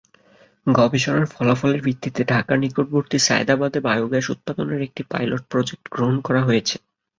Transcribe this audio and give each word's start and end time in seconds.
গবেষণার 0.67 1.25
ফলাফলের 1.33 1.81
ভিত্তিতে 1.81 2.21
ঢাকার 2.23 2.57
নিকটবর্তী 2.59 3.17
সায়েদাবাদে 3.19 3.79
বায়োগ্যাস 3.87 4.25
উৎপাদনের 4.29 4.79
একটি 4.81 5.01
পাইলট 5.11 5.43
প্রজেক্ট 5.51 5.85
গ্রহণ 5.93 6.15
করা 6.27 6.41
হয়েছে। 6.47 6.75